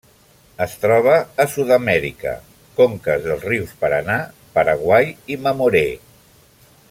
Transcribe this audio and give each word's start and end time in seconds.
Es 0.63 0.71
troba 0.85 1.17
a 1.43 1.45
Sud-amèrica: 1.55 2.33
conques 2.79 3.23
dels 3.27 3.47
rius 3.51 3.77
Paranà, 3.83 4.17
Paraguai 4.57 5.13
i 5.35 5.39
Mamoré. 5.45 5.87